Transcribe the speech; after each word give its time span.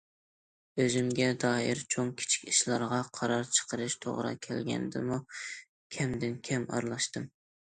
ئۆزۈمگە 0.83 1.25
دائىر 1.43 1.81
چوڭ- 1.95 2.09
كىچىك 2.21 2.47
ئىشلارغا 2.53 2.99
قارار 3.19 3.45
چىقىرىش 3.59 3.99
توغرا 4.07 4.33
كەلگەندىمۇ 4.49 5.21
كەمدىن- 5.99 6.41
كەم 6.49 6.67
ئارىلاشتىم. 6.73 7.31